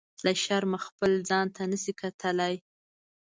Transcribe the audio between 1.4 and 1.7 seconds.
ته